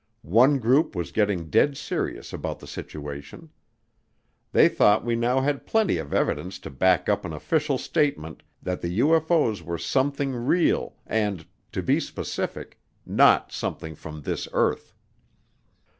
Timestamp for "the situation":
2.57-3.51